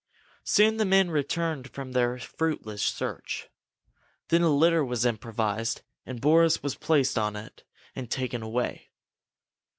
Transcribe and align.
Soon 0.43 0.77
the 0.77 0.83
men 0.85 1.11
returned 1.11 1.69
from 1.69 1.91
their 1.91 2.17
fruitless 2.17 2.81
search. 2.81 3.49
Then 4.29 4.41
a 4.41 4.49
litter 4.49 4.83
was 4.83 5.05
improvised 5.05 5.83
and 6.07 6.19
Boris 6.19 6.63
was 6.63 6.73
placed 6.73 7.15
upon 7.17 7.35
it 7.35 7.63
and 7.95 8.09
taken 8.09 8.41
away. 8.41 8.89